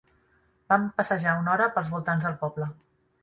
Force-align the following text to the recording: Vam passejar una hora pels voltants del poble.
Vam 0.71 0.87
passejar 1.01 1.35
una 1.43 1.53
hora 1.55 1.69
pels 1.77 1.93
voltants 1.97 2.27
del 2.29 2.39
poble. 2.45 2.71